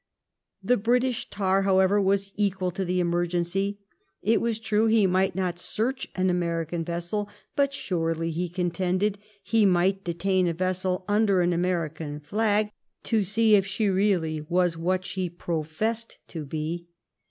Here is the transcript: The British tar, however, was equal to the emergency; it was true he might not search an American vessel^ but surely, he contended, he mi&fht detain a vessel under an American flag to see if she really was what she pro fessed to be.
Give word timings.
The 0.63 0.77
British 0.77 1.29
tar, 1.29 1.61
however, 1.61 2.01
was 2.01 2.33
equal 2.35 2.71
to 2.71 2.83
the 2.83 2.99
emergency; 2.99 3.77
it 4.23 4.41
was 4.41 4.57
true 4.57 4.87
he 4.87 5.05
might 5.05 5.35
not 5.35 5.59
search 5.59 6.07
an 6.15 6.27
American 6.31 6.83
vessel^ 6.83 7.27
but 7.55 7.71
surely, 7.71 8.31
he 8.31 8.49
contended, 8.49 9.19
he 9.43 9.63
mi&fht 9.63 10.03
detain 10.03 10.47
a 10.47 10.53
vessel 10.55 11.05
under 11.07 11.41
an 11.41 11.53
American 11.53 12.19
flag 12.19 12.71
to 13.03 13.21
see 13.21 13.53
if 13.53 13.67
she 13.67 13.89
really 13.89 14.41
was 14.49 14.75
what 14.75 15.05
she 15.05 15.29
pro 15.29 15.61
fessed 15.61 16.17
to 16.29 16.45
be. 16.45 16.87